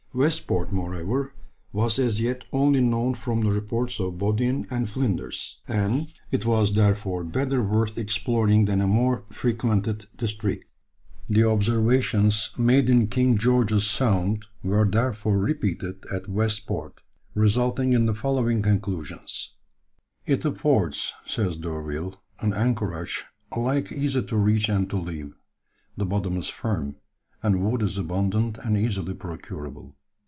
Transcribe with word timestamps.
West 0.13 0.45
Port 0.45 0.73
moreover, 0.73 1.33
was 1.71 1.97
as 1.97 2.19
yet 2.19 2.43
only 2.51 2.81
known 2.81 3.13
from 3.15 3.39
the 3.39 3.49
reports 3.49 3.97
of 3.97 4.17
Baudin 4.17 4.67
and 4.69 4.89
Flinders, 4.89 5.61
and 5.69 6.11
it 6.31 6.45
was 6.45 6.73
therefore 6.73 7.23
better 7.23 7.63
worth 7.63 7.97
exploring 7.97 8.65
than 8.65 8.81
a 8.81 8.87
more 8.87 9.23
frequented 9.31 10.07
district. 10.17 10.65
The 11.29 11.45
observations 11.49 12.49
made 12.57 12.89
in 12.89 13.07
King 13.07 13.37
George's 13.37 13.87
Sound 13.89 14.43
were 14.61 14.85
therefore 14.85 15.37
repeated 15.39 16.03
at 16.13 16.27
West 16.27 16.67
Port, 16.67 16.95
resulting 17.33 17.93
in 17.93 18.05
the 18.05 18.13
following 18.13 18.61
conclusions: 18.61 19.53
"It 20.25 20.43
affords," 20.43 21.13
says 21.25 21.55
D'Urville, 21.55 22.15
"an 22.41 22.51
anchorage 22.53 23.23
alike 23.49 23.93
easy 23.93 24.21
to 24.23 24.35
reach 24.35 24.67
and 24.67 24.89
to 24.89 24.97
leave, 24.97 25.33
the 25.95 26.05
bottom 26.05 26.35
is 26.35 26.49
firm, 26.49 26.97
and 27.41 27.63
wood 27.63 27.81
is 27.81 27.97
abundant 27.97 28.57
and 28.57 28.77
easily 28.77 29.13
procurable. 29.13 29.95